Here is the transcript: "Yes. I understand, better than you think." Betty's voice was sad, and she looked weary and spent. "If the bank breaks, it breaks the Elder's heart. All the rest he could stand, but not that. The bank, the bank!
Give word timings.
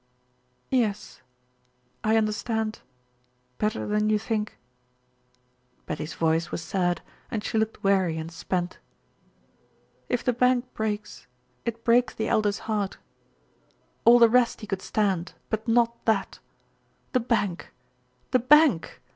"Yes. 0.71 1.21
I 2.03 2.17
understand, 2.17 2.79
better 3.59 3.85
than 3.85 4.09
you 4.09 4.17
think." 4.17 4.57
Betty's 5.85 6.15
voice 6.15 6.49
was 6.49 6.63
sad, 6.63 7.03
and 7.29 7.43
she 7.43 7.59
looked 7.59 7.83
weary 7.83 8.17
and 8.17 8.31
spent. 8.31 8.79
"If 10.09 10.23
the 10.23 10.33
bank 10.33 10.65
breaks, 10.73 11.27
it 11.65 11.83
breaks 11.83 12.15
the 12.15 12.27
Elder's 12.29 12.57
heart. 12.65 12.97
All 14.03 14.17
the 14.17 14.27
rest 14.27 14.61
he 14.61 14.65
could 14.65 14.81
stand, 14.81 15.33
but 15.51 15.67
not 15.67 16.03
that. 16.05 16.39
The 17.11 17.19
bank, 17.19 17.71
the 18.31 18.39
bank! 18.39 19.03